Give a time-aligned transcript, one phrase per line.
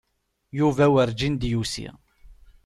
[0.59, 1.89] Yuba werǧin d-yusi.